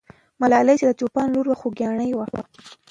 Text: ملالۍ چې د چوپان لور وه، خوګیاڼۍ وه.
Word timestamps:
ملالۍ 0.41 0.75
چې 0.79 0.85
د 0.87 0.91
چوپان 0.99 1.27
لور 1.33 1.45
وه، 1.47 1.59
خوګیاڼۍ 1.61 2.11
وه. 2.13 2.25